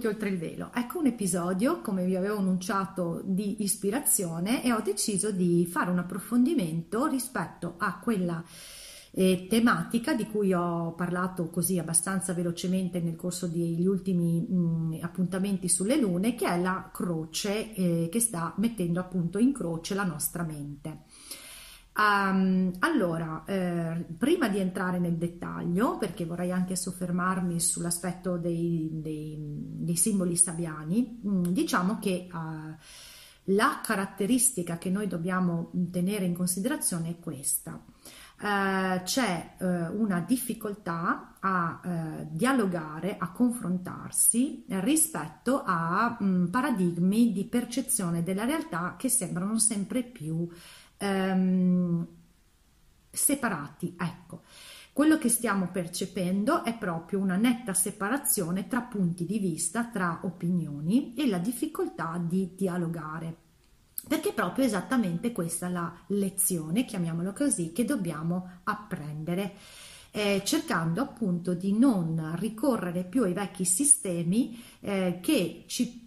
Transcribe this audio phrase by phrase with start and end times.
[0.00, 0.70] Benvenuti oltre il velo.
[0.74, 5.98] Ecco un episodio, come vi avevo annunciato, di ispirazione e ho deciso di fare un
[5.98, 8.42] approfondimento rispetto a quella
[9.12, 15.68] eh, tematica di cui ho parlato così abbastanza velocemente nel corso degli ultimi mh, appuntamenti
[15.68, 20.44] sulle lune, che è la croce eh, che sta mettendo appunto in croce la nostra
[20.44, 21.02] mente.
[21.92, 29.36] Um, allora, eh, prima di entrare nel dettaglio, perché vorrei anche soffermarmi sull'aspetto dei, dei,
[29.38, 32.74] dei simboli sabiani, mh, diciamo che uh,
[33.54, 37.82] la caratteristica che noi dobbiamo tenere in considerazione è questa.
[38.42, 39.66] Uh, c'è uh,
[40.00, 48.94] una difficoltà a uh, dialogare, a confrontarsi rispetto a um, paradigmi di percezione della realtà
[48.96, 50.48] che sembrano sempre più
[51.00, 52.06] um,
[53.10, 53.96] separati.
[53.98, 54.42] Ecco,
[54.92, 61.14] quello che stiamo percependo è proprio una netta separazione tra punti di vista, tra opinioni
[61.14, 63.48] e la difficoltà di dialogare
[64.08, 69.54] perché è proprio esattamente questa la lezione, chiamiamola così, che dobbiamo apprendere.
[70.12, 75.99] Eh, cercando appunto di non ricorrere più ai vecchi sistemi eh, che ci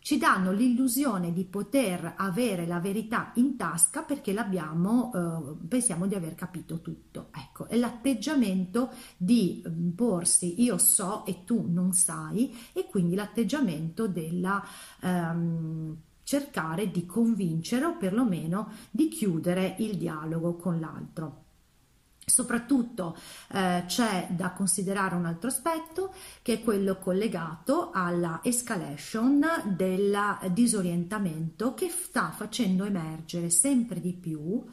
[0.00, 6.14] ci danno l'illusione di poter avere la verità in tasca perché l'abbiamo, eh, pensiamo di
[6.14, 7.28] aver capito tutto.
[7.34, 14.08] Ecco, è l'atteggiamento di mm, porsi io so e tu non sai e quindi l'atteggiamento
[14.08, 14.64] della
[15.02, 21.48] ehm, cercare di convincere o perlomeno di chiudere il dialogo con l'altro.
[22.30, 23.16] Soprattutto
[23.52, 29.44] eh, c'è da considerare un altro aspetto che è quello collegato alla escalation
[29.76, 30.16] del
[30.52, 34.64] disorientamento che sta facendo emergere sempre di più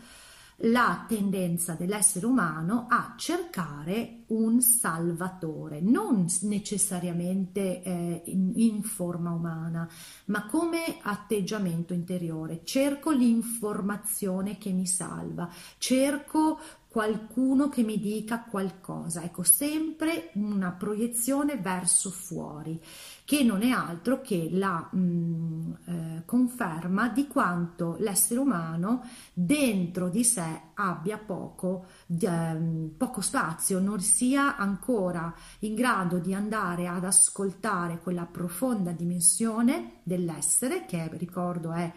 [0.62, 9.88] la tendenza dell'essere umano a cercare un salvatore, non necessariamente eh, in, in, forma umana,
[10.26, 12.62] ma come atteggiamento interiore.
[12.64, 15.48] Cerco l'informazione che mi salva,
[15.78, 16.60] cerco
[16.98, 22.82] qualcuno che mi dica qualcosa, ecco sempre una proiezione verso fuori
[23.24, 30.10] che non è altro che la mh, mm, eh, conferma di quanto l'essere umano dentro
[30.10, 32.58] di sé abbia poco, eh,
[32.98, 40.86] poco spazio, non sia ancora in grado di andare ad ascoltare quella profonda dimensione dell'essere
[40.88, 41.94] che ricordo è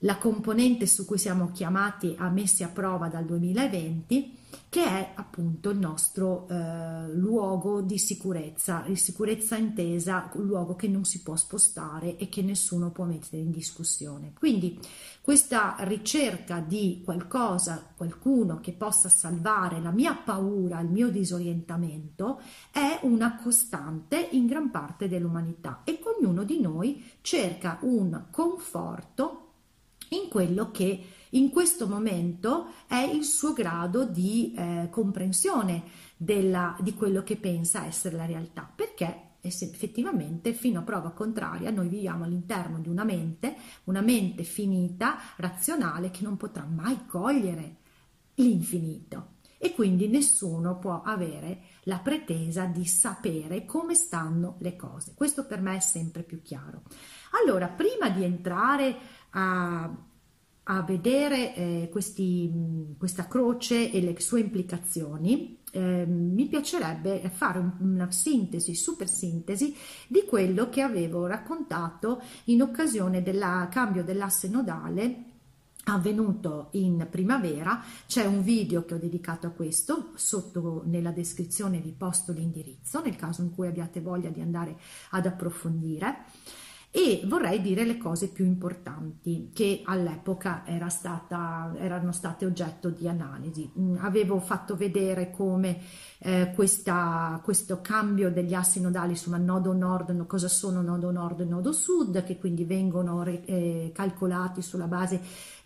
[0.00, 4.38] la componente su cui siamo chiamati a messi a prova dal 2020,
[4.68, 10.88] che è appunto il nostro eh, luogo di sicurezza, di sicurezza intesa, un luogo che
[10.88, 14.32] non si può spostare e che nessuno può mettere in discussione.
[14.38, 14.78] Quindi
[15.20, 22.40] questa ricerca di qualcosa, qualcuno che possa salvare la mia paura, il mio disorientamento,
[22.70, 29.49] è una costante in gran parte dell'umanità e ognuno di noi cerca un conforto
[30.10, 35.82] in quello che in questo momento è il suo grado di eh, comprensione
[36.16, 41.88] della, di quello che pensa essere la realtà, perché effettivamente fino a prova contraria noi
[41.88, 47.76] viviamo all'interno di una mente, una mente finita, razionale, che non potrà mai cogliere
[48.34, 55.12] l'infinito e quindi nessuno può avere la pretesa di sapere come stanno le cose.
[55.14, 56.82] Questo per me è sempre più chiaro.
[57.42, 58.96] Allora, prima di entrare
[59.30, 59.90] a,
[60.64, 68.10] a vedere eh, questi, questa croce e le sue implicazioni, eh, mi piacerebbe fare una
[68.10, 69.74] sintesi, super sintesi
[70.08, 75.24] di quello che avevo raccontato in occasione del cambio dell'asse nodale
[75.84, 77.82] avvenuto in primavera.
[78.06, 83.16] C'è un video che ho dedicato a questo sotto nella descrizione vi posto l'indirizzo nel
[83.16, 84.76] caso in cui abbiate voglia di andare
[85.10, 86.24] ad approfondire
[86.92, 93.06] e vorrei dire le cose più importanti che all'epoca era stata, erano state oggetto di
[93.06, 93.70] analisi.
[93.78, 95.78] Mm, avevo fatto vedere come
[96.18, 101.44] eh, questa, questo cambio degli assi nodali su nodo nord, cosa sono nodo nord e
[101.44, 105.20] nodo sud, che quindi vengono eh, calcolati sulla base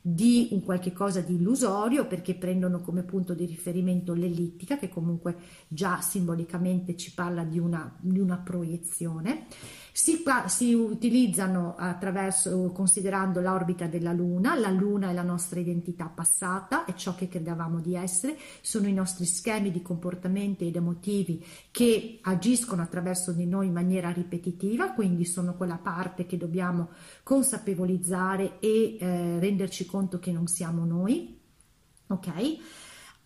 [0.07, 5.35] di un qualche cosa di illusorio perché prendono come punto di riferimento l'ellittica che comunque
[5.67, 9.47] già simbolicamente ci parla di una, di una proiezione
[9.97, 16.85] si, si utilizzano attraverso, considerando l'orbita della Luna, la Luna è la nostra identità passata,
[16.85, 22.19] è ciò che credevamo di essere, sono i nostri schemi di comportamenti ed emotivi che
[22.23, 26.89] agiscono attraverso di noi in maniera ripetitiva, quindi sono quella parte che dobbiamo
[27.23, 31.39] consapevolizzare e eh, renderci conto che non siamo noi.
[32.09, 32.33] Ok?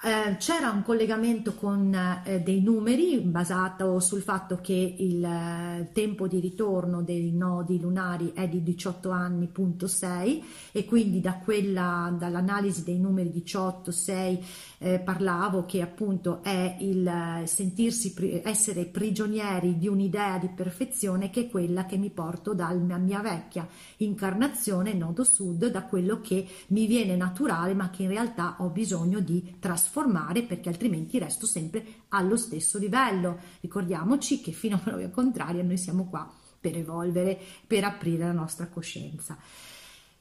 [0.00, 1.92] Eh, c'era un collegamento con
[2.24, 8.30] eh, dei numeri basato sul fatto che il eh, tempo di ritorno dei nodi lunari
[8.32, 14.44] è di 18 anni, punto 6 e quindi da quella, dall'analisi dei numeri 18, 6
[14.78, 18.14] eh, parlavo che appunto è il eh, sentirsi,
[18.44, 23.68] essere prigionieri di un'idea di perfezione che è quella che mi porto dalla mia vecchia
[23.98, 29.20] incarnazione nodo sud, da quello che mi viene naturale ma che in realtà ho bisogno
[29.20, 33.38] di trasformare perché altrimenti resto sempre allo stesso livello.
[33.60, 36.30] Ricordiamoci che fino a prova contraria noi siamo qua
[36.60, 39.36] per evolvere, per aprire la nostra coscienza.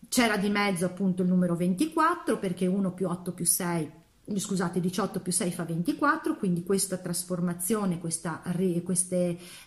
[0.09, 3.91] C'era di mezzo appunto il numero 24 perché 1 più 8 più 6
[4.35, 8.39] scusate 18 più 6 fa 24 quindi questa trasformazione questo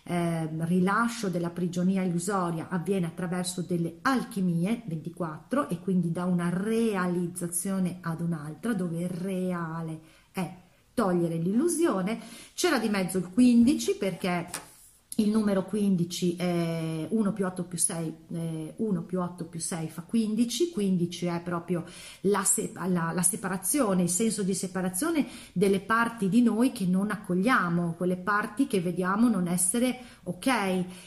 [0.03, 7.97] eh, rilascio della prigionia illusoria avviene attraverso delle alchimie 24 e quindi da una realizzazione
[8.01, 9.99] ad un'altra dove il reale
[10.31, 12.19] è togliere l'illusione.
[12.53, 14.47] C'era di mezzo il 15 perché
[15.21, 19.89] il numero 15 è 1 più 8 più 6, eh, 1 più 8 più 6
[19.89, 21.85] fa 15, 15 è proprio
[22.21, 27.11] la, se- la, la, separazione, il senso di separazione delle parti di noi che non
[27.11, 30.47] accogliamo, quelle parti che vediamo non essere ok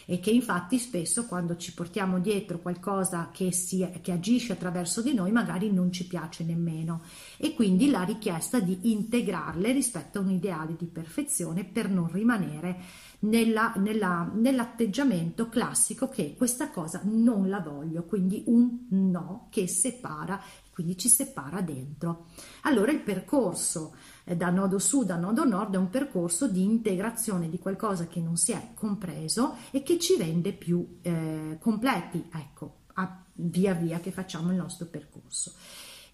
[0.07, 5.15] e che infatti spesso quando ci portiamo dietro qualcosa che, si, che agisce attraverso di
[5.15, 7.03] noi magari non ci piace nemmeno.
[7.37, 13.13] E quindi la richiesta di integrarle rispetto a un ideale di perfezione per non rimanere
[13.25, 20.41] nella, nella, nell'atteggiamento classico che questa cosa non la voglio, quindi un no che separa,
[20.73, 22.27] quindi ci separa dentro.
[22.63, 23.95] Allora il percorso
[24.25, 28.21] eh, da nodo sud a nodo nord è un percorso di integrazione di qualcosa che
[28.21, 34.01] non si è compreso e che ci rende più eh, completi, ecco, a, via via
[34.01, 35.53] che facciamo il nostro percorso.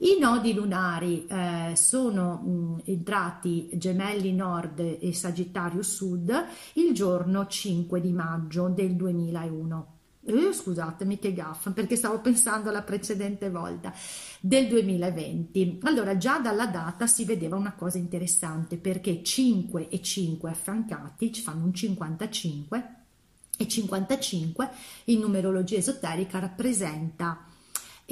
[0.03, 6.33] I nodi lunari eh, sono mh, entrati gemelli nord e sagittario sud
[6.75, 9.99] il giorno 5 di maggio del 2001.
[10.25, 13.93] Eh, scusatemi che gaffa perché stavo pensando alla precedente volta
[14.41, 20.51] del 2020 allora già dalla data si vedeva una cosa interessante perché 5 e 5
[20.51, 22.95] affiancati ci fanno un 55
[23.59, 24.71] e 55
[25.05, 27.45] in numerologia esoterica rappresenta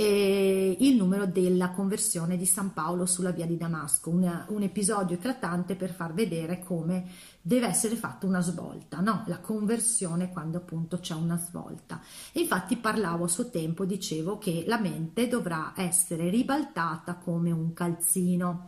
[0.01, 5.17] eh, il numero della conversione di San Paolo sulla via di Damasco, un, un episodio
[5.17, 7.05] eclatante per far vedere come
[7.43, 9.25] deve essere fatta una svolta, no?
[9.27, 12.01] la conversione quando appunto c'è una svolta.
[12.31, 17.73] E infatti parlavo a suo tempo, dicevo che la mente dovrà essere ribaltata come un
[17.73, 18.67] calzino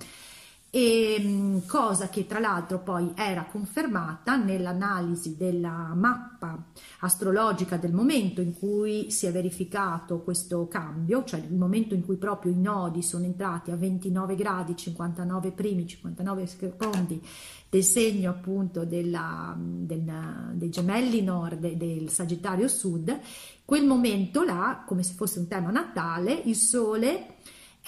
[0.70, 6.64] e mm, cosa che tra l'altro poi era confermata nell'analisi della mappa
[7.00, 12.16] astrologica del momento in cui si è verificato questo cambio, cioè il momento in cui
[12.16, 17.20] proprio i nodi sono entrati a 29 gradi, 59 primi, 59 secondi
[17.68, 23.18] del segno appunto della, del, dei gemelli nord e del Sagittario sud,
[23.64, 27.36] quel momento là, come se fosse un tema natale, il sole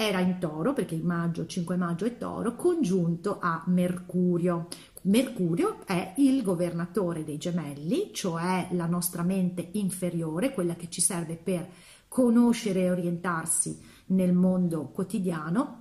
[0.07, 4.69] era in toro, perché il maggio, 5 maggio è toro, congiunto a Mercurio.
[5.03, 11.37] Mercurio è il governatore dei gemelli, cioè la nostra mente inferiore, quella che ci serve
[11.37, 11.69] per
[12.09, 15.81] conoscere e orientarsi nel mondo quotidiano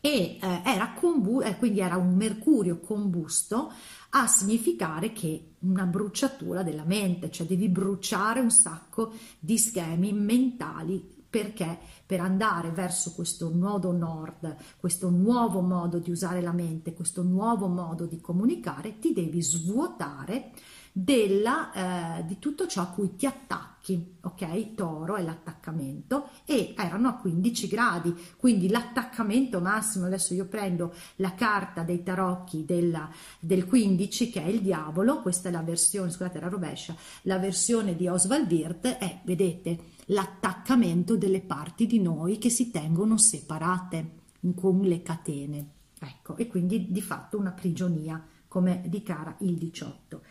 [0.00, 3.70] e eh, era combu- eh, quindi era un mercurio combusto
[4.10, 11.18] a significare che una bruciatura della mente, cioè devi bruciare un sacco di schemi mentali
[11.30, 17.22] perché per andare verso questo nodo nord, questo nuovo modo di usare la mente, questo
[17.22, 20.50] nuovo modo di comunicare, ti devi svuotare
[20.92, 24.74] della, eh, di tutto ciò a cui ti attacchi, ok?
[24.74, 31.34] Toro è l'attaccamento e erano a 15 gradi, quindi l'attaccamento massimo, adesso io prendo la
[31.34, 33.08] carta dei tarocchi della,
[33.38, 37.94] del 15 che è il diavolo, questa è la versione, scusate la rovescia, la versione
[37.94, 44.18] di Oswald Wirth è, vedete, l'attaccamento delle parti di noi che si tengono separate
[44.54, 45.66] con le catene,
[45.98, 50.22] ecco, e quindi di fatto una prigionia come dichiara il 18.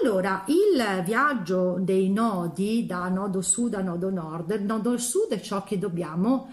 [0.00, 5.62] Allora, il viaggio dei nodi da nodo sud a nodo nord, nodo sud è ciò
[5.62, 6.50] che dobbiamo,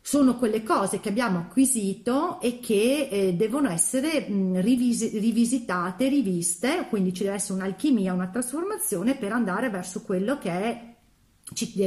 [0.00, 6.86] sono quelle cose che abbiamo acquisito e che eh, devono essere mh, rivis- rivisitate, riviste,
[6.90, 10.96] quindi ci deve essere un'alchimia, una trasformazione per andare verso quello che è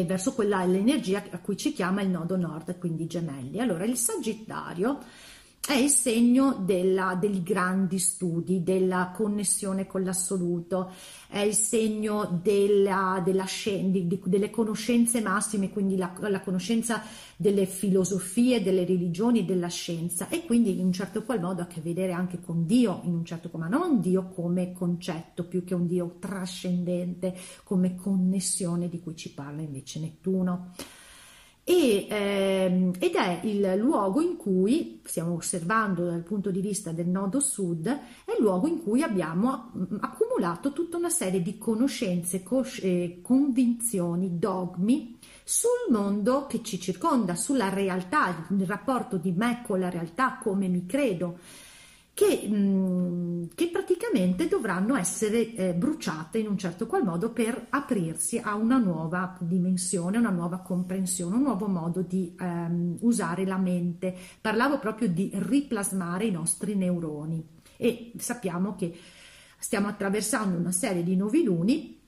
[0.06, 3.60] verso quella l'energia a cui ci chiama il nodo nord, quindi gemelli.
[3.60, 5.00] Allora, il Sagittario
[5.68, 10.92] è il segno della, dei grandi studi, della connessione con l'assoluto,
[11.28, 17.04] è il segno della, della di, delle conoscenze massime, quindi la, la, conoscenza
[17.38, 20.30] delle filosofie, delle religioni, della scienza.
[20.30, 23.14] E quindi in un certo qual modo ha a che vedere anche con Dio, in
[23.14, 29.00] un certo ma non Dio come concetto più che un Dio trascendente, come connessione di
[29.00, 30.72] cui ci parla invece Nettuno
[31.64, 37.08] e, ehm, ed è il luogo in cui, stiamo osservando dal punto di vista del
[37.08, 42.42] nodo sud, è il luogo in cui abbiamo mm, accumulato tutta una serie di conoscenze,
[42.42, 49.62] cos- eh, convinzioni, dogmi sul mondo che ci circonda, sulla realtà, il rapporto di me
[49.66, 51.38] con la realtà, come mi credo
[52.14, 58.38] che, mh, che praticamente dovranno essere eh, bruciate in un certo qual modo per aprirsi
[58.38, 64.16] a una nuova dimensione, una nuova comprensione, un nuovo modo di ehm, usare la mente.
[64.40, 67.44] Parlavo proprio di riplasmare i nostri neuroni
[67.78, 68.94] e sappiamo che
[69.58, 72.00] stiamo attraversando una serie di nuovi luni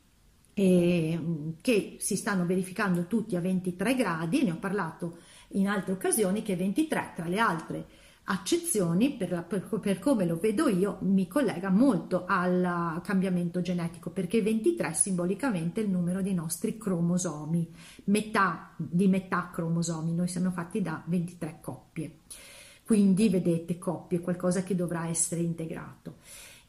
[0.54, 5.18] che si stanno verificando tutti a 23 gradi, ne ho parlato
[5.50, 7.86] in altre occasioni che 23 tra le altre
[8.26, 14.12] accezioni, per, la, per, per, come lo vedo io, mi collega molto al cambiamento genetico,
[14.12, 17.70] perché 23 simbolicamente è il numero dei nostri cromosomi,
[18.06, 22.20] metà di metà cromosomi, noi siamo fatti da 23 coppie.
[22.86, 26.18] Quindi vedete coppie, qualcosa che dovrà essere integrato.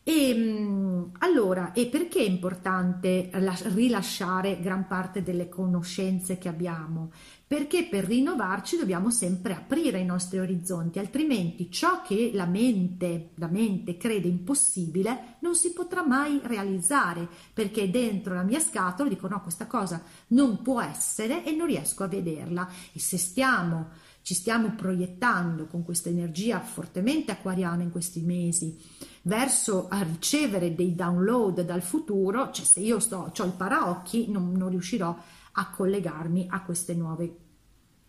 [0.06, 3.30] E mm, allora, e perché è importante
[3.72, 7.10] rilasciare gran parte delle conoscenze che abbiamo?
[7.46, 13.46] Perché per rinnovarci dobbiamo sempre aprire i nostri orizzonti, altrimenti ciò che la mente, la
[13.46, 19.40] mente crede impossibile non si potrà mai realizzare, perché dentro la mia scatola dico no,
[19.40, 22.68] questa cosa non può essere e non riesco a vederla.
[22.92, 23.88] E se stiamo
[24.24, 28.74] ci stiamo proiettando con questa energia fortemente acquariana in questi mesi
[29.22, 34.52] verso a ricevere dei download dal futuro, cioè se io sto, ho il paraocchi non,
[34.52, 35.14] non riuscirò
[35.52, 37.36] a collegarmi a queste nuove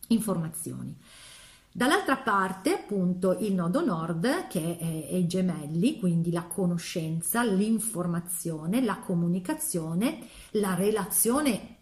[0.08, 0.96] informazioni.
[1.70, 9.00] Dall'altra parte, appunto, il nodo nord, che è, i gemelli, quindi la conoscenza, l'informazione, la
[9.00, 10.20] comunicazione,
[10.52, 11.75] la relazione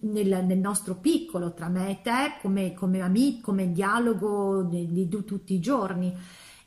[0.00, 5.54] nel, nel, nostro piccolo tra me e te come, come amico, come dialogo di, tutti
[5.54, 6.14] i giorni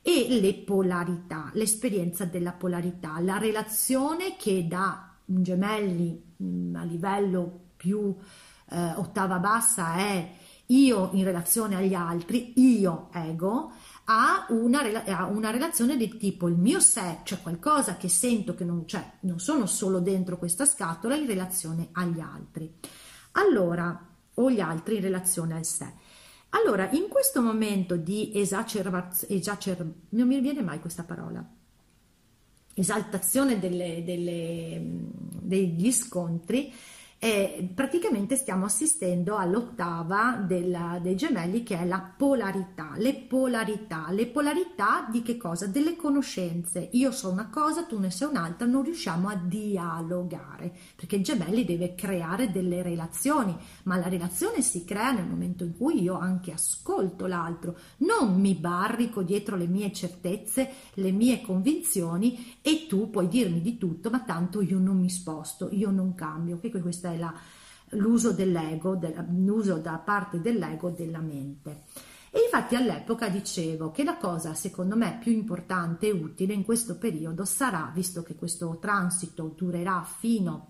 [0.01, 8.15] e le polarità, l'esperienza della polarità, la relazione che da gemelli mm, a livello più
[8.69, 10.33] eh, ottava bassa è
[10.67, 13.73] io in relazione agli altri, io ego,
[14.05, 18.63] ha una, ha una, relazione del tipo il mio sé, cioè qualcosa che sento che
[18.63, 22.73] non c'è, non sono solo dentro questa scatola in relazione agli altri.
[23.33, 25.91] Allora, o gli altri in relazione al sé.
[26.49, 31.45] Allora, in questo momento di esacerbazione, esacer, non mi viene mai questa parola,
[32.73, 36.73] esaltazione delle, delle, degli scontri,
[37.23, 44.25] e praticamente stiamo assistendo all'ottava della, dei gemelli che è la polarità, le polarità, le
[44.25, 45.67] polarità di che cosa?
[45.67, 46.89] Delle conoscenze.
[46.93, 51.63] Io so una cosa, tu ne sai un'altra, non riusciamo a dialogare, perché il gemelli
[51.63, 56.51] deve creare delle relazioni, ma la relazione si crea nel momento in cui io anche
[56.53, 63.27] ascolto l'altro, non mi barrico dietro le mie certezze, le mie convinzioni e tu puoi
[63.27, 67.10] dirmi di tutto, ma tanto io non mi sposto, io non cambio, che questa è
[67.17, 67.33] la,
[67.89, 68.99] l'uso dell'ego,
[69.29, 71.83] l'uso da parte dell'ego della mente.
[72.33, 76.97] E infatti all'epoca dicevo che la cosa secondo me più importante e utile in questo
[76.97, 80.69] periodo sarà, visto che questo transito durerà fino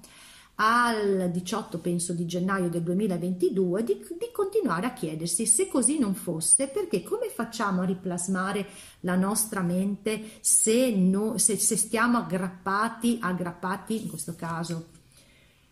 [0.55, 6.13] al 18 penso di gennaio del 2022 di, di, continuare a chiedersi se così non
[6.13, 8.67] fosse perché come facciamo a riplasmare
[9.01, 14.90] la nostra mente se, no, se, se stiamo aggrappati aggrappati in questo caso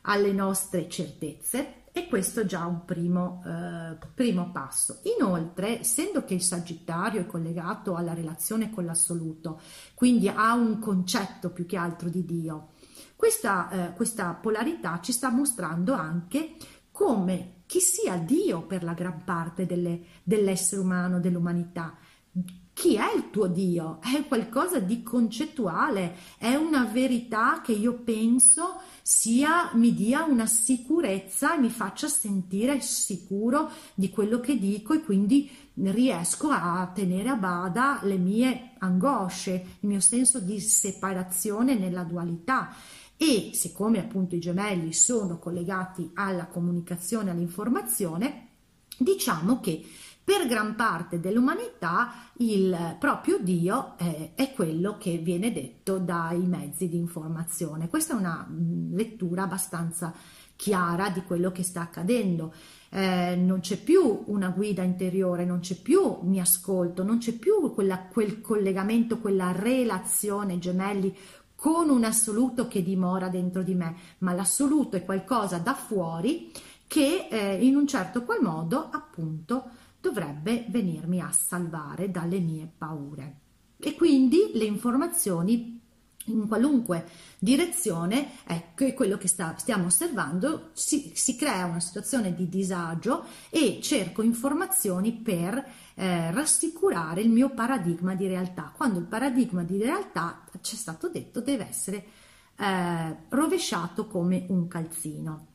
[0.02, 5.00] alle nostre certezze e questo è già un primo, eh, primo passo.
[5.18, 9.60] Inoltre, essendo che il Sagittario è collegato alla relazione con l'assoluto,
[9.96, 12.70] quindi ha un concetto più che altro di Dio,
[13.16, 16.56] questa, eh, questa polarità ci sta mostrando anche
[16.92, 21.98] come chi sia Dio per la gran parte delle, dell'essere umano, dell'umanità.
[22.80, 24.00] Chi è il tuo Dio?
[24.02, 31.56] È qualcosa di concettuale, è una verità che io penso sia mi dia una sicurezza
[31.56, 37.36] e mi faccia sentire sicuro di quello che dico e quindi riesco a tenere a
[37.36, 42.74] bada le mie angosce, il mio senso di separazione nella dualità
[43.18, 48.48] e siccome appunto i gemelli sono collegati alla comunicazione, all'informazione,
[48.98, 49.84] diciamo che
[50.30, 56.88] per gran parte dell'umanità il proprio Dio è, è, quello che viene detto dai mezzi
[56.88, 57.90] di informazione.
[57.90, 60.14] Questa è una mm, lettura abbastanza
[60.56, 62.54] chiara di quello che sta accadendo.
[62.90, 67.74] Eh, non c'è più una guida interiore, non c'è più mi ascolto, non c'è più
[67.74, 71.12] quella, quel collegamento, quella relazione gemelli
[71.56, 76.52] con un assoluto che dimora dentro di me, ma l'assoluto è qualcosa da fuori
[76.86, 83.40] che eh, in un certo qual modo appunto dovrebbe venirmi a salvare dalle mie paure.
[83.78, 85.80] E quindi le informazioni
[86.26, 87.08] in qualunque
[87.40, 93.26] direzione, ecco, è quello che sta, stiamo osservando, si, si, crea una situazione di disagio
[93.50, 95.64] e cerco informazioni per
[95.96, 101.10] eh, rassicurare il mio paradigma di realtà, quando il paradigma di realtà, ci è stato
[101.10, 102.06] detto, deve essere
[102.58, 105.48] eh, rovesciato come un calzino.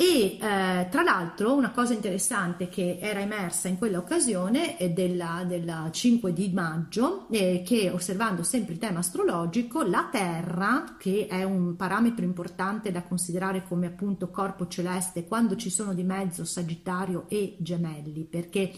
[0.00, 6.32] E eh, tra l'altro una cosa interessante che era emersa in quell'occasione della, della 5
[6.32, 12.24] di maggio, eh, che osservando sempre il tema astrologico, la Terra, che è un parametro
[12.24, 18.22] importante da considerare come appunto corpo celeste quando ci sono di mezzo Sagittario e Gemelli,
[18.22, 18.70] perché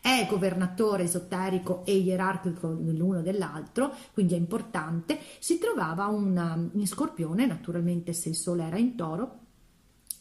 [0.00, 7.44] è governatore esoterico e ierarchico l'uno dell'altro, quindi è importante, si trovava una, in Scorpione,
[7.44, 9.48] naturalmente se il Sole era in Toro,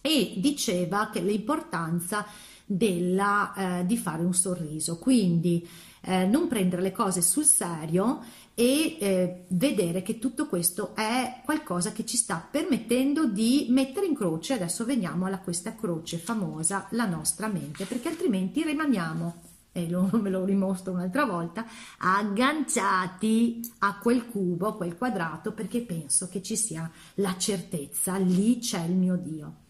[0.01, 2.25] e diceva che l'importanza
[2.65, 5.67] della, eh, di fare un sorriso, quindi
[6.01, 8.21] eh, non prendere le cose sul serio
[8.53, 14.15] e eh, vedere che tutto questo è qualcosa che ci sta permettendo di mettere in
[14.15, 19.41] croce, adesso veniamo a questa croce famosa, la nostra mente, perché altrimenti rimaniamo
[19.71, 21.65] e lo, me lo rimostro un'altra volta,
[21.97, 28.59] agganciati a quel cubo, a quel quadrato, perché penso che ci sia la certezza, lì
[28.59, 29.67] c'è il mio Dio.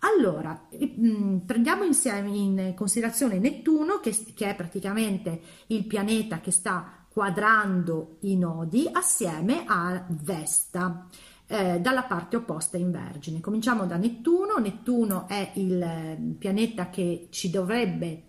[0.00, 7.04] Allora, mm, prendiamo insieme in considerazione Nettuno, che, che è praticamente il pianeta che sta
[7.08, 11.06] quadrando i nodi assieme a Vesta.
[11.50, 13.40] Eh, dalla parte opposta in Vergine.
[13.40, 14.58] Cominciamo da Nettuno.
[14.58, 18.24] Nettuno è il eh, pianeta che ci dovrebbe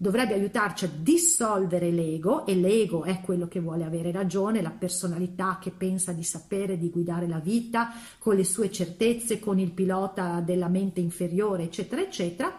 [0.00, 5.58] dovrebbe aiutarci a dissolvere l'ego e l'ego è quello che vuole avere ragione, la personalità
[5.60, 10.40] che pensa di sapere, di guidare la vita con le sue certezze, con il pilota
[10.40, 12.56] della mente inferiore, eccetera, eccetera.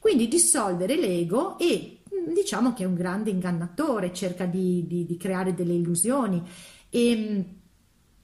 [0.00, 5.16] Quindi dissolvere l'ego e mm, diciamo che è un grande ingannatore, cerca di, di, di
[5.16, 6.42] creare delle illusioni
[6.90, 7.59] e mm,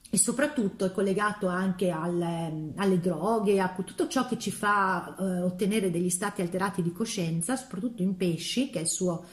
[0.09, 5.41] e soprattutto è collegato anche al, alle droghe, a tutto ciò che ci fa eh,
[5.41, 9.25] ottenere degli stati alterati di coscienza, soprattutto in pesci, che è il suo,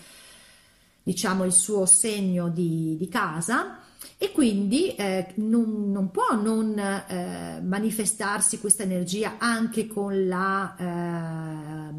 [1.02, 3.78] diciamo, il suo segno di, di casa,
[4.18, 11.94] e quindi eh, non, non, può non eh, manifestarsi questa energia anche con la, eh,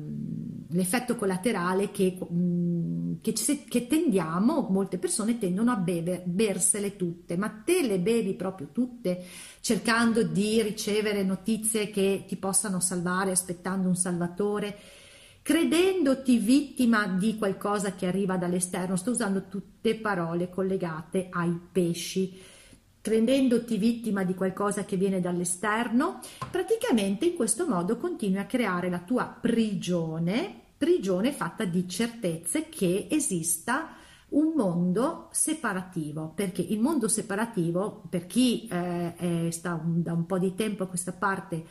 [0.76, 7.50] l'effetto collaterale che, mm, che, che, tendiamo, molte persone tendono a bere, bersele tutte, ma
[7.50, 9.24] te le bevi proprio tutte
[9.62, 14.78] cercando di ricevere notizie che ti possano salvare, aspettando un salvatore?
[15.42, 22.34] Credendoti vittima di qualcosa che arriva dall'esterno, sto usando tutte parole collegate ai pesci,
[23.00, 28.98] credendoti vittima di qualcosa che viene dall'esterno, praticamente in questo modo continui a creare la
[28.98, 33.96] tua prigione, prigione fatta di certezze che esista
[34.30, 40.40] un mondo separativo, perché il mondo separativo, per chi eh, sta un, da un po'
[40.40, 41.64] di tempo a questa parte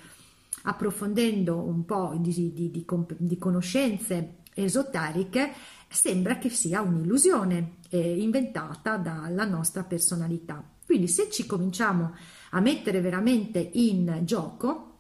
[0.63, 2.87] approfondendo un po' di, di, di,
[3.19, 5.53] di conoscenze esoteriche,
[5.89, 10.63] sembra che sia un'illusione eh, inventata dalla nostra personalità.
[10.85, 12.15] Quindi se ci cominciamo
[12.51, 14.94] a mettere veramente in gioco,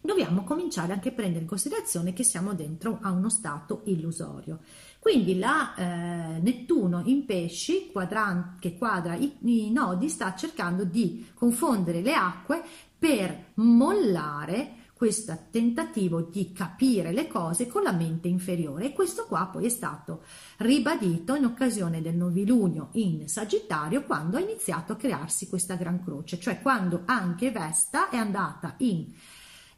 [0.00, 4.60] dobbiamo cominciare anche a prendere in considerazione che siamo dentro a uno stato illusorio.
[4.98, 11.26] Quindi la eh, Nettuno in pesci, quadran- che quadra i, i nodi, sta cercando di
[11.34, 12.62] confondere le acque
[12.98, 19.46] per mollare questo tentativo di capire le cose con la mente inferiore e questo qua
[19.46, 20.24] poi è stato
[20.56, 26.40] ribadito in occasione del novilunio in Sagittario quando ha iniziato a crearsi questa gran croce,
[26.40, 29.06] cioè quando anche Vesta è andata in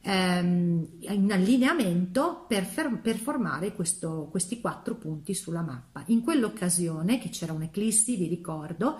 [0.02, 6.02] ehm, in allineamento per, fer- per formare questo, questi quattro punti sulla mappa.
[6.06, 8.98] In quell'occasione, che c'era un'eclissi, vi ricordo,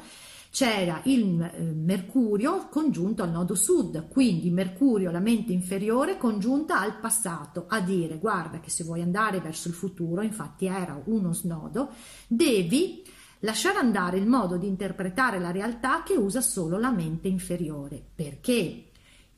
[0.51, 6.99] c'era il eh, Mercurio congiunto al nodo sud, quindi Mercurio, la mente inferiore, congiunta al
[6.99, 11.91] passato, a dire guarda che se vuoi andare verso il futuro, infatti era uno snodo,
[12.27, 13.03] devi
[13.41, 18.90] lasciare andare il modo di interpretare la realtà che usa solo la mente inferiore, perché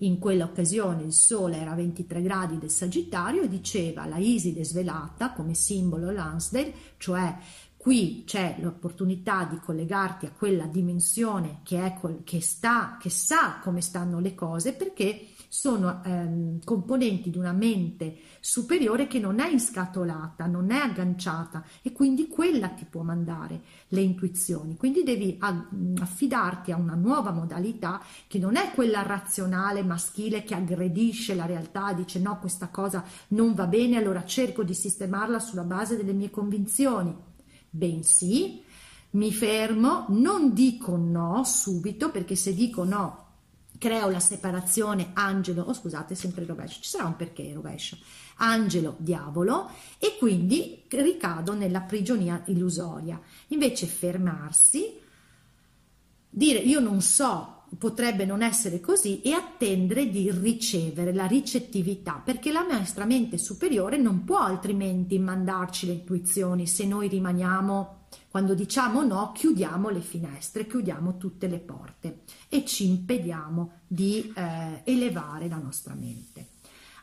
[0.02, 5.32] in quell'occasione il Sole era a 23 gradi del Sagittario e diceva la Iside svelata
[5.32, 7.36] come simbolo Lansdale, cioè
[7.76, 13.80] qui c'è l'opportunità di collegarti a quella dimensione che, è, che, sta, che sa come
[13.80, 20.46] stanno le cose perché sono ehm, componenti di una mente superiore che non è inscatolata,
[20.46, 24.78] non è agganciata e quindi quella ti può mandare le intuizioni.
[24.78, 31.34] Quindi devi affidarti a una nuova modalità che non è quella razionale maschile che aggredisce
[31.34, 35.98] la realtà, dice no, questa cosa non va bene, allora cerco di sistemarla sulla base
[35.98, 37.14] delle mie convinzioni.
[37.68, 38.62] Bensì,
[39.10, 43.21] mi fermo, non dico no subito, perché se dico no
[43.82, 47.98] creo la separazione angelo, oh scusate, sempre il rovescio, ci sarà un perché il rovescio,
[48.36, 53.20] angelo, diavolo, e quindi ricado nella prigionia illusoria.
[53.48, 55.00] Invece fermarsi,
[56.30, 62.52] dire io non so, potrebbe non essere così, e attendere di ricevere la ricettività, perché
[62.52, 69.02] la nostra mente superiore non può altrimenti mandarci le intuizioni se noi rimaniamo quando diciamo
[69.04, 75.58] no, chiudiamo le finestre, chiudiamo tutte le porte e ci impediamo di eh, elevare la
[75.58, 76.48] nostra mente.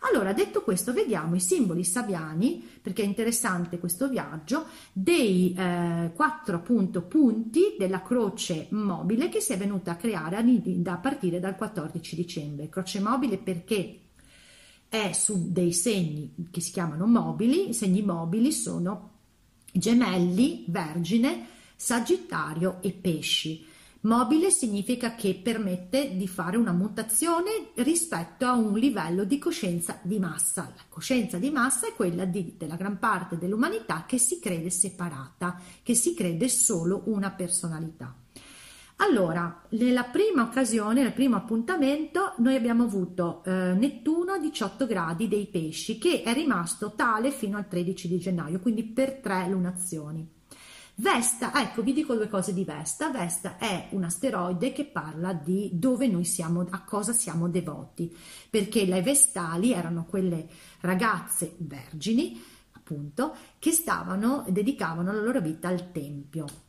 [0.01, 6.57] Allora, detto questo, vediamo i simboli sabbiani, perché è interessante questo viaggio, dei eh, quattro
[6.57, 12.15] appunto punti della croce mobile che si è venuta a creare a partire dal 14
[12.15, 12.69] dicembre.
[12.69, 13.99] Croce mobile perché
[14.87, 19.17] è su dei segni che si chiamano mobili, i segni mobili sono
[19.71, 23.65] gemelli, vergine, sagittario e pesci.
[24.01, 30.19] Mobile significa che permette di fare una mutazione rispetto a un livello di coscienza di
[30.19, 30.71] massa.
[30.73, 35.59] La coscienza di massa è quella di, della gran parte dell'umanità che si crede separata,
[35.83, 38.15] che si crede solo una personalità.
[39.01, 45.29] Allora, nella prima occasione, nel primo appuntamento, noi abbiamo avuto eh, Nettuno a 18 gradi
[45.29, 50.27] dei pesci, che è rimasto tale fino al 13 di gennaio, quindi per tre lunazioni.
[50.95, 53.09] Vesta, ecco, vi dico due cose di Vesta.
[53.09, 58.13] Vesta è un asteroide che parla di dove noi siamo, a cosa siamo devoti,
[58.49, 60.45] perché le Vestali erano quelle
[60.81, 62.37] ragazze vergini,
[62.73, 66.67] appunto, che stavano, dedicavano la loro vita al tempio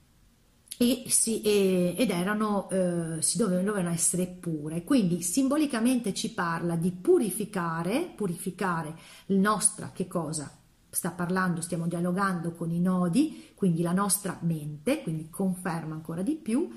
[0.82, 4.82] e si, e, ed erano, eh, si dovevano, dovevano essere pure.
[4.82, 10.50] Quindi simbolicamente ci parla di purificare, purificare il nostro, che cosa?
[10.88, 16.36] Sta parlando, stiamo dialogando con i nodi, quindi la nostra mente, quindi conferma ancora di
[16.36, 16.74] più,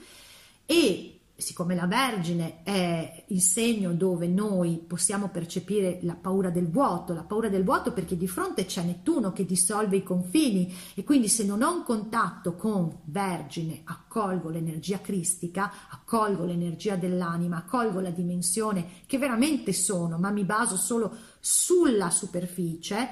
[0.66, 7.14] e siccome la Vergine è il segno dove noi possiamo percepire la paura del vuoto,
[7.14, 11.28] la paura del vuoto perché di fronte c'è Nettuno che dissolve i confini e quindi
[11.28, 18.12] se non ho un contatto con Vergine accolgo l'energia cristica, accolgo l'energia dell'anima, accolgo la
[18.12, 23.10] dimensione che veramente sono, ma mi baso solo sulla superficie,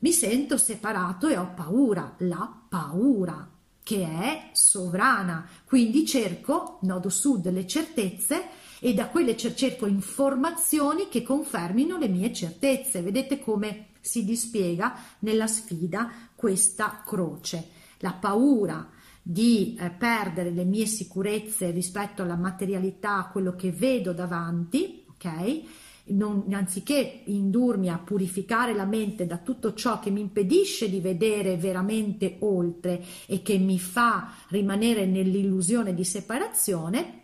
[0.00, 3.53] mi sento separato e ho paura, la paura
[3.84, 5.46] che è sovrana.
[5.64, 8.48] Quindi cerco, nodo sud, le certezze
[8.80, 13.02] e da quelle cerco informazioni che confermino le mie certezze.
[13.02, 17.68] Vedete come si dispiega nella sfida questa croce.
[17.98, 18.90] La paura
[19.22, 25.62] di eh, perdere le mie sicurezze rispetto alla materialità, a quello che vedo davanti, ok?
[26.06, 31.56] Non, anziché indurmi a purificare la mente da tutto ciò che mi impedisce di vedere
[31.56, 37.22] veramente oltre e che mi fa rimanere nell'illusione di separazione,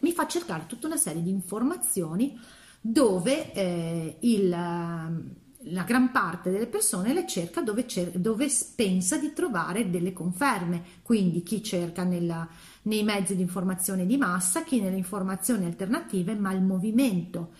[0.00, 2.38] mi fa cercare tutta una serie di informazioni
[2.80, 9.32] dove eh, il, la gran parte delle persone le cerca dove, cer- dove, pensa di
[9.32, 12.48] trovare delle conferme, quindi chi cerca nella,
[12.82, 17.52] nei mezzi di informazione di massa, chi nelle informazioni alternative, ma il movimento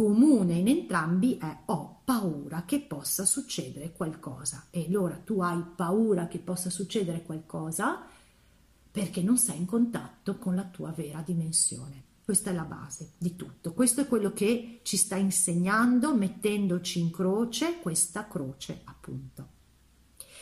[0.00, 4.68] comune in entrambi è ho paura che possa succedere qualcosa.
[4.70, 8.06] E allora tu hai paura che possa succedere qualcosa
[8.90, 12.02] perché non sei in contatto con la tua vera dimensione.
[12.24, 13.74] Questa è la base di tutto.
[13.74, 19.48] Questo è quello che ci sta insegnando mettendoci in croce questa croce, appunto.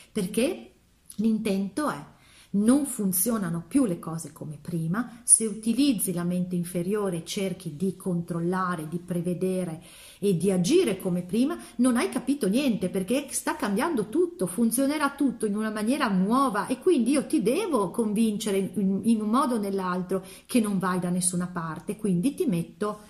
[0.09, 0.71] Perché
[1.15, 2.05] l'intento è
[2.51, 7.95] non funzionano più le cose come prima, se utilizzi la mente inferiore e cerchi di
[7.95, 9.83] controllare, di prevedere
[10.17, 15.45] e di agire come prima, non hai capito niente perché sta cambiando tutto, funzionerà tutto
[15.45, 19.59] in una maniera nuova e quindi io ti devo convincere in, in un modo o
[19.59, 23.01] nell'altro che non vai da nessuna parte, quindi ti metto,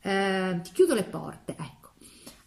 [0.00, 1.74] eh, ti chiudo le porte, ecco.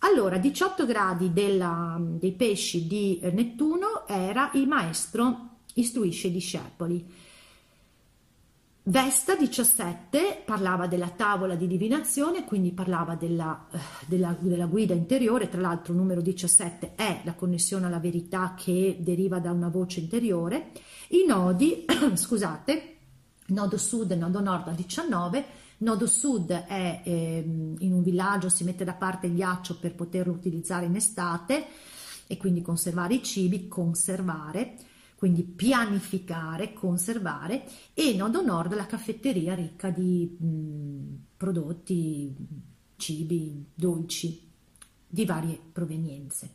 [0.04, 7.06] Allora, 18 gradi della, dei pesci di Nettuno era il maestro istruisce i discepoli.
[8.90, 13.78] Vesta 17 parlava della tavola di divinazione, quindi parlava della, eh,
[14.08, 18.98] della, della, guida interiore, tra l'altro il numero 17 è la connessione alla verità che
[19.00, 20.72] deriva da una voce interiore.
[21.10, 22.96] I nodi, scusate,
[23.48, 25.46] nodo sud e nodo nord a 19,
[25.80, 30.34] nodo sud è eh, in un villaggio, si mette da parte il ghiaccio per poterlo
[30.34, 31.68] utilizzare in estate
[32.26, 34.78] e quindi conservare i cibi, conservare
[35.20, 42.34] quindi pianificare, conservare e nodo nord la caffetteria ricca di mh, prodotti,
[42.96, 44.50] cibi, dolci
[45.06, 46.52] di varie provenienze.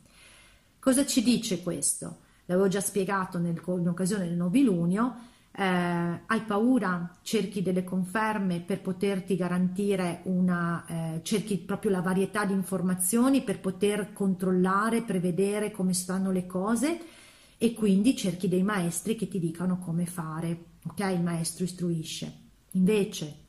[0.79, 2.21] Cosa ci dice questo?
[2.45, 5.15] L'avevo già spiegato nel, in occasione del nobilunio,
[5.51, 5.63] eh,
[6.25, 12.53] hai paura, cerchi delle conferme per poterti garantire una, eh, cerchi proprio la varietà di
[12.53, 16.99] informazioni per poter controllare, prevedere come stanno le cose
[17.57, 20.99] e quindi cerchi dei maestri che ti dicano come fare, ok?
[21.13, 22.41] Il maestro istruisce.
[22.71, 23.43] Invece,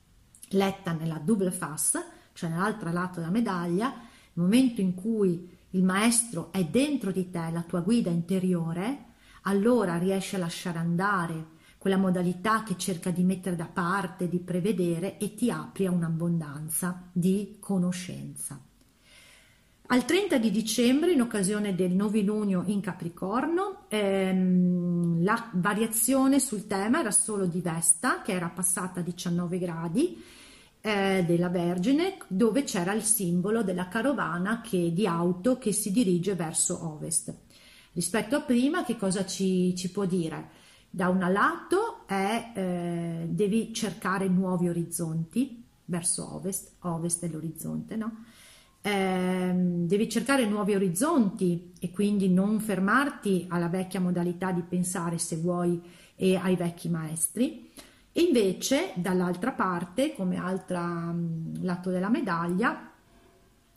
[0.50, 6.52] letta nella double face, cioè nell'altro lato della medaglia, nel momento in cui il maestro
[6.52, 9.04] è dentro di te, la tua guida interiore,
[9.42, 15.18] allora riesci a lasciare andare quella modalità che cerca di mettere da parte, di prevedere
[15.18, 18.60] e ti apri a un'abbondanza di conoscenza.
[19.88, 26.99] Al 30 di dicembre, in occasione del novilunio in Capricorno, ehm, la variazione sul tema
[26.99, 30.20] era solo di Vesta, che era passata a 19 gradi,
[30.81, 36.35] eh, della Vergine, dove c'era il simbolo della carovana che, di auto che si dirige
[36.35, 37.33] verso ovest.
[37.92, 40.51] Rispetto a prima, che cosa ci, ci può dire?
[40.90, 48.25] Da un lato è, eh, devi cercare nuovi orizzonti verso ovest, ovest è l'orizzonte, no?
[48.87, 55.38] Eh, devi cercare nuovi orizzonti e quindi non fermarti alla vecchia modalità di pensare se
[55.38, 55.83] vuoi
[56.14, 57.72] e ai vecchi maestri.
[58.12, 62.92] E invece dall'altra parte, come altro mm, lato della medaglia,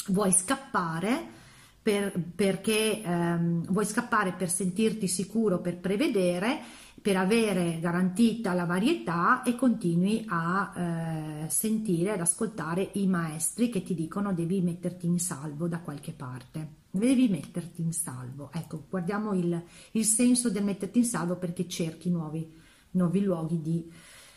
[0.10, 1.38] vuoi scappare
[1.82, 6.60] per, perché ehm, vuoi scappare per sentirti sicuro, per prevedere
[7.01, 13.83] per avere garantita la varietà e continui a eh, sentire, ad ascoltare i maestri che
[13.83, 16.77] ti dicono devi metterti in salvo da qualche parte.
[16.91, 18.49] Devi metterti in salvo.
[18.51, 22.51] Ecco, guardiamo il, il senso del metterti in salvo perché cerchi nuovi,
[22.91, 23.91] nuovi luoghi di,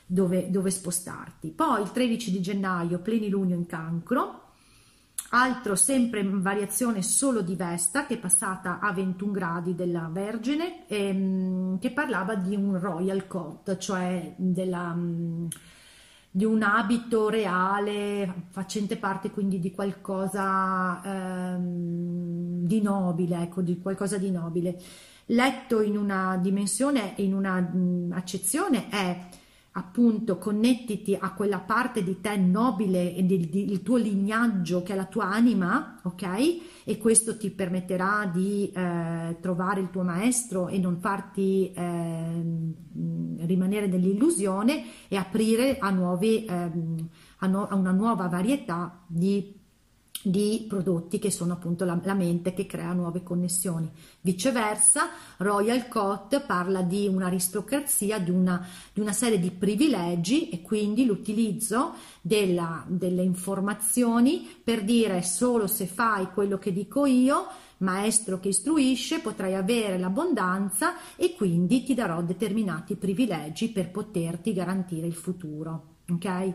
[0.06, 1.48] dove, dove spostarti.
[1.50, 4.41] Poi il 13 di gennaio, plenilunio in cancro,
[5.34, 10.86] altro sempre in variazione solo di Vesta che è passata a 21 gradi della Vergine
[10.86, 15.46] ehm, che parlava di un royal coat cioè della, mm,
[16.30, 24.18] di un abito reale facente parte quindi di qualcosa ehm, di nobile ecco di qualcosa
[24.18, 24.78] di nobile.
[25.26, 29.28] Letto in una dimensione in una mh, mm, accezione è
[29.72, 34.96] appunto connettiti a quella parte di te nobile e del, del, tuo lignaggio che è
[34.96, 36.84] la tua anima, ok?
[36.84, 42.42] E questo ti permetterà di eh, trovare il tuo maestro e non farti eh,
[43.46, 46.70] rimanere nell'illusione e aprire a, nuovi, eh,
[47.38, 49.60] a, no, a una nuova varietà di
[50.22, 53.90] di prodotti che sono appunto la, la, mente che crea nuove connessioni.
[54.20, 55.08] Viceversa,
[55.38, 61.94] Royal Coat parla di un'aristocrazia, di una, di una serie di privilegi e quindi l'utilizzo
[62.20, 67.46] della, delle informazioni per dire solo se fai quello che dico io,
[67.78, 75.06] maestro che istruisce, potrai avere l'abbondanza e quindi ti darò determinati privilegi per poterti garantire
[75.06, 75.96] il futuro.
[76.08, 76.54] Ok?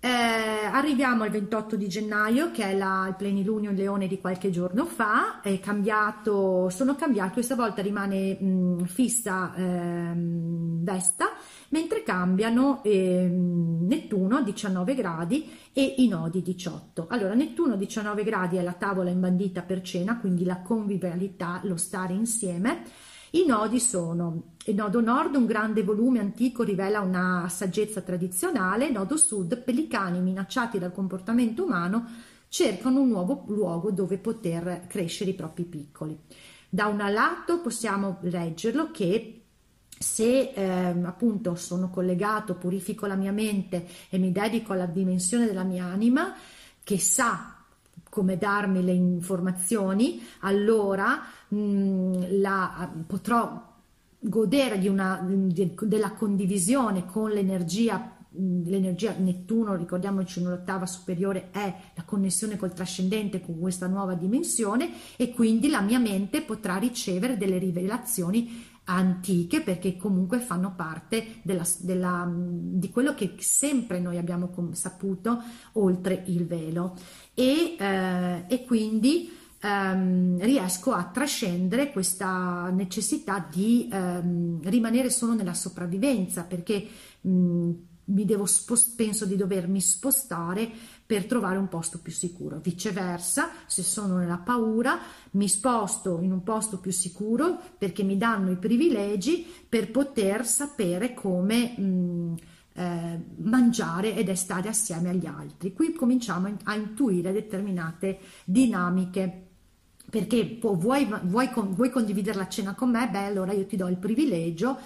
[0.00, 4.84] Eh, arriviamo al 28 di gennaio, che è la, il plenilunio leone di qualche giorno
[4.84, 11.32] fa, cambiato, sono cambiati, questa volta rimane mh, fissa eh, Vesta,
[11.70, 17.06] mentre cambiano eh, Nettuno a 19 gradi e i nodi 18.
[17.08, 22.12] Allora, Nettuno 19 gradi è la tavola imbandita per cena, quindi la convivialità, lo stare
[22.12, 22.84] insieme
[23.32, 29.16] i nodi sono il nodo nord, un grande volume antico rivela una saggezza tradizionale, nodo
[29.16, 32.06] sud, pellicani minacciati dal comportamento umano
[32.48, 36.18] cercano un nuovo luogo dove poter crescere i propri piccoli.
[36.68, 39.42] Da un lato possiamo leggerlo che
[39.98, 45.64] se eh, appunto sono collegato, purifico la mia mente e mi dedico alla dimensione della
[45.64, 46.34] mia anima
[46.84, 47.57] che sa
[48.08, 53.66] come darmi le informazioni, allora mh, mm, la, potrò
[54.18, 61.74] godere di una, di, della condivisione con l'energia mm, l'energia Nettuno, ricordiamoci un'ottava superiore è
[61.94, 67.36] la connessione col trascendente con questa nuova dimensione e quindi la mia mente potrà ricevere
[67.36, 74.18] delle rivelazioni antiche perché comunque fanno parte della, della, mm, di quello che sempre noi
[74.18, 75.42] abbiamo saputo
[75.72, 76.96] oltre il velo
[77.38, 85.54] e, eh, e quindi ehm, riesco a trascendere questa necessità di ehm, rimanere solo nella
[85.54, 86.84] sopravvivenza perché
[87.20, 87.70] mh,
[88.42, 90.68] spost- penso di dovermi spostare
[91.06, 92.58] per trovare un posto più sicuro.
[92.58, 94.98] Viceversa, se sono nella paura,
[95.32, 101.14] mi sposto in un posto più sicuro perché mi danno i privilegi per poter sapere
[101.14, 102.34] come mh,
[102.78, 105.72] eh, mangiare ed è stare assieme agli altri.
[105.72, 109.46] Qui cominciamo a intuire determinate dinamiche
[110.08, 113.08] perché vuoi, vuoi, vuoi, condividere la cena con me?
[113.10, 114.78] Beh, allora io ti do il privilegio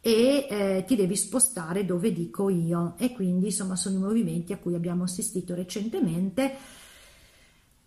[0.00, 2.94] e eh, ti devi spostare dove dico io.
[2.96, 6.56] E quindi, insomma, sono i movimenti a cui abbiamo assistito recentemente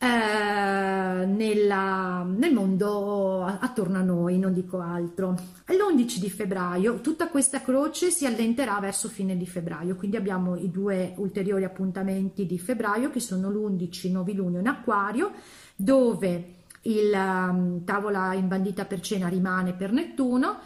[0.04, 5.36] eh, nella, nel mondo attorno a noi, non dico altro.
[5.68, 10.70] L'11 di febbraio tutta questa croce si allenterà verso fine di febbraio, quindi abbiamo i
[10.70, 15.32] due ulteriori appuntamenti di febbraio che sono l'11 novilunio in acquario
[15.76, 20.60] dove il um, tavola imbandita per cena rimane per Nettuno,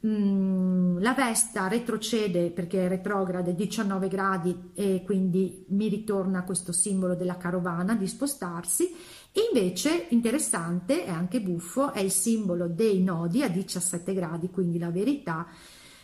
[0.00, 7.36] la Vesta retrocede perché è retrograda 19 gradi e quindi mi ritorna questo simbolo della
[7.36, 8.94] carovana di spostarsi
[9.32, 14.78] e invece interessante e anche buffo è il simbolo dei nodi a 17 gradi, quindi
[14.78, 15.46] la verità.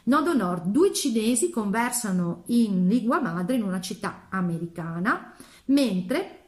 [0.05, 5.33] Nodo nord, due cinesi conversano in lingua madre in una città americana,
[5.67, 6.42] mentre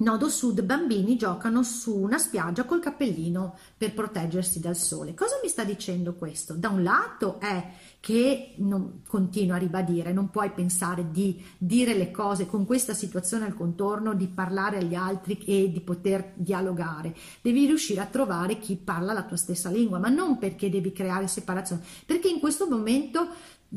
[0.00, 5.12] Nodo sud bambini giocano su una spiaggia col cappellino per proteggersi dal sole.
[5.12, 6.54] Cosa mi sta dicendo questo?
[6.54, 12.10] Da un lato è che non, continuo a ribadire, non puoi pensare di dire le
[12.10, 17.14] cose con questa situazione al contorno, di parlare agli altri e di poter dialogare.
[17.42, 21.28] Devi riuscire a trovare chi parla la tua stessa lingua, ma non perché devi creare
[21.28, 23.28] separazione, perché in questo momento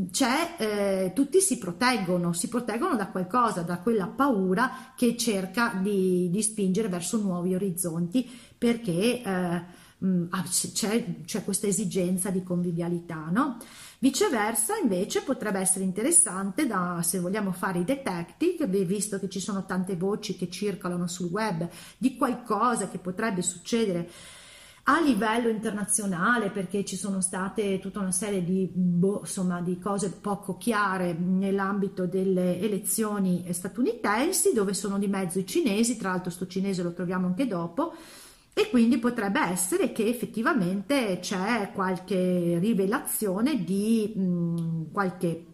[0.09, 6.29] c'è, eh, tutti si proteggono, si proteggono da qualcosa, da quella paura che cerca di,
[6.31, 8.27] di spingere verso nuovi orizzonti
[8.57, 9.61] perché eh,
[9.99, 13.57] mh, ah, c'è, c'è, questa esigenza di convivialità, no?
[13.99, 19.65] Viceversa, invece, potrebbe essere interessante da, se vogliamo fare i detective, visto che ci sono
[19.65, 24.09] tante voci che circolano sul web di qualcosa che potrebbe succedere
[24.85, 30.11] a livello internazionale perché ci sono state tutta una serie di, boh, insomma, di cose
[30.11, 36.47] poco chiare nell'ambito delle elezioni statunitensi dove sono di mezzo i cinesi, tra l'altro sto
[36.47, 37.93] cinese lo troviamo anche dopo
[38.51, 45.45] e quindi potrebbe essere che effettivamente c'è qualche rivelazione di mh, qualche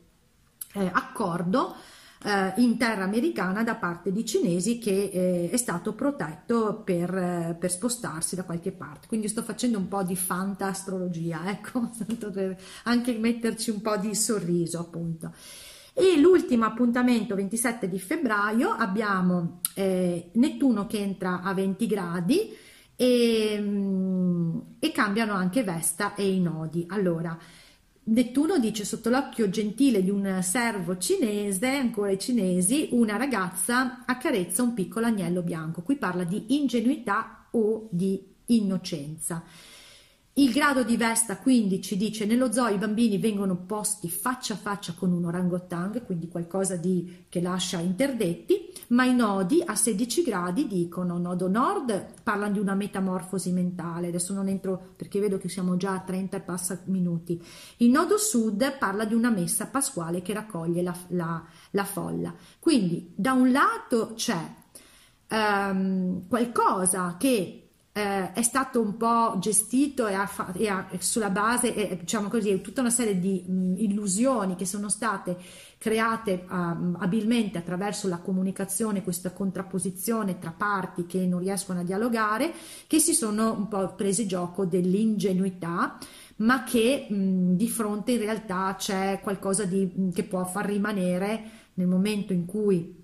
[0.74, 1.76] eh, accordo
[2.24, 7.56] eh, in terra americana da parte di cinesi che eh, è stato protetto per, eh,
[7.58, 9.08] per, spostarsi da qualche parte.
[9.08, 11.90] Quindi sto facendo un po' di fantastrologia, ecco,
[12.32, 15.34] per anche metterci un po' di sorriso appunto.
[15.94, 22.56] E l'ultimo appuntamento, 27 di febbraio, abbiamo eh, Nettuno che entra a 20 gradi
[22.96, 26.86] e, mm, e cambiano anche Vesta e i nodi.
[26.90, 27.38] Allora,
[28.10, 34.64] Nettuno dice sotto l'occhio gentile di un servo cinese, ancora i cinesi, una ragazza accarezza
[34.64, 35.84] un piccolo agnello bianco.
[35.84, 39.44] Qui parla di ingenuità o di innocenza.
[40.34, 44.58] Il grado di Vesta quindi ci dice nello zoo i bambini vengono posti faccia a
[44.58, 50.24] faccia con un orangotang, quindi qualcosa di, che lascia interdetti, ma i nodi a 16
[50.24, 55.50] gradi dicono nodo nord parlano di una metamorfosi mentale, adesso non entro perché vedo che
[55.50, 57.44] siamo già a 30 e passa minuti,
[57.78, 62.34] il nodo sud parla di una messa pasquale che raccoglie la, la, la folla.
[62.60, 64.40] Quindi da un lato c'è
[65.32, 67.69] um, qualcosa che
[68.00, 72.62] eh, è stato un po' gestito e, ha, e ha, sulla base, eh, diciamo così,
[72.62, 75.38] tutta una serie di mh, illusioni che sono state
[75.78, 82.54] create um, abilmente attraverso la comunicazione, questa contrapposizione tra parti che non riescono a dialogare,
[82.88, 85.98] che si sono un po' prese gioco dell'ingenuità
[86.38, 91.42] ma che mh, di fronte in realtà c'è qualcosa di, mh, che può far rimanere
[91.74, 92.99] nel momento in cui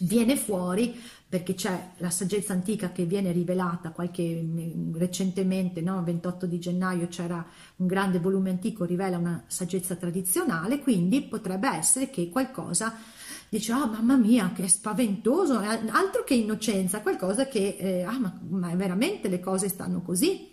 [0.00, 4.46] viene fuori perché c'è la saggezza antica che viene rivelata qualche
[4.92, 5.98] recentemente, no?
[5.98, 7.44] il 28 di gennaio c'era
[7.76, 12.94] un grande volume antico, rivela una saggezza tradizionale, quindi potrebbe essere che qualcosa
[13.48, 18.74] dice, oh mamma mia, che spaventoso, altro che innocenza, qualcosa che, eh, ah ma, ma
[18.74, 20.50] veramente le cose stanno così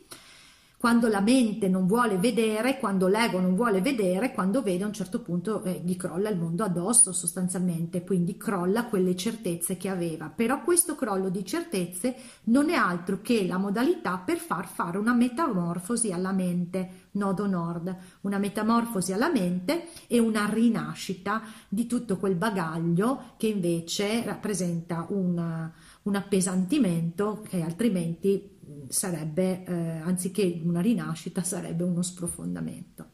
[0.80, 4.94] quando la mente non vuole vedere, quando l'ego non vuole vedere, quando vede a un
[4.94, 10.32] certo punto eh, gli crolla il mondo addosso sostanzialmente, quindi crolla quelle certezze che aveva.
[10.34, 12.16] Però questo crollo di certezze
[12.46, 17.94] non è altro che la modalità per far fare una metamorfosi alla mente, nodo nord,
[18.22, 25.70] una metamorfosi alla mente e una rinascita di tutto quel bagaglio che invece rappresenta un,
[26.04, 28.56] un appesantimento che altrimenti
[28.88, 33.12] sarebbe, eh, anziché una rinascita, sarebbe uno sprofondamento.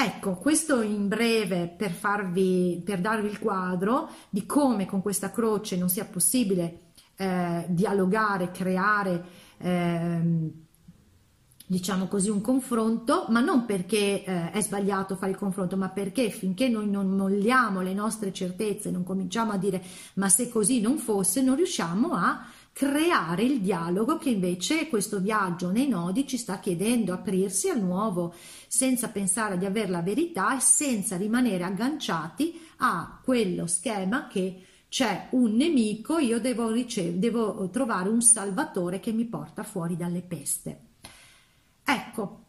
[0.00, 5.76] Ecco, questo in breve per, farvi, per darvi il quadro di come con questa croce
[5.76, 9.24] non sia possibile eh, dialogare, creare,
[9.58, 10.52] eh,
[11.66, 16.30] diciamo così, un confronto, ma non perché eh, è sbagliato fare il confronto, ma perché
[16.30, 19.82] finché noi non molliamo le nostre certezze, non cominciamo a dire
[20.14, 22.46] ma se così non fosse, non riusciamo a
[22.78, 28.32] creare il dialogo che invece questo viaggio nei nodi ci sta chiedendo, aprirsi al nuovo,
[28.68, 35.26] senza pensare di avere la verità e senza rimanere agganciati a quello schema che c'è
[35.30, 40.80] un nemico, io devo, ricev- devo trovare un salvatore che mi porta fuori dalle peste.
[41.82, 42.44] Ecco,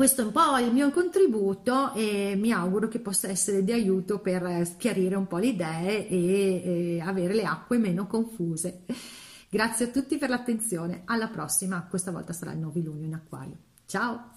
[0.00, 4.18] questo è un po' il mio contributo e mi auguro che possa essere di aiuto
[4.18, 8.84] per chiarire un po' le idee e, e avere le acque meno confuse.
[9.50, 13.56] Grazie a tutti per l'attenzione, alla prossima, questa volta sarà il 9 luglio in acquario.
[13.84, 14.30] Ciao!